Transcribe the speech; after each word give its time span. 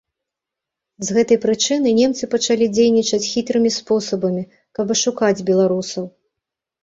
З 1.07 1.17
гэтай 1.17 1.37
прычыны 1.43 1.89
немцы 1.99 2.29
пачалі 2.31 2.65
дзейнічаць 2.75 3.29
хітрымі 3.33 3.69
спосабамі, 3.77 4.41
каб 4.79 4.85
ашукаць 4.95 5.45
беларусаў. 5.51 6.05